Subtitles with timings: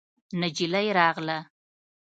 [0.41, 1.37] نجلۍ راغله.